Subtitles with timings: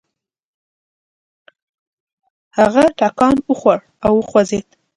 [2.57, 4.67] هغه ټکان وخوړ او وخوځېد.